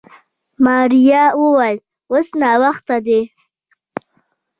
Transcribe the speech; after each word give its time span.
ماريا 0.63 1.23
وويل 1.39 1.77
اوس 2.11 2.27
ناوخته 2.41 2.97
دی. 3.05 3.21